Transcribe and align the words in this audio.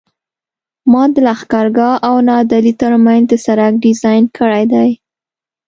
ما 0.91 1.03
د 1.13 1.15
لښکرګاه 1.27 1.95
او 2.07 2.15
نادعلي 2.27 2.73
ترمنځ 2.81 3.23
د 3.29 3.33
سرک 3.45 3.73
ډیزاین 3.85 4.23
کړی 4.37 4.63
دی 4.73 4.89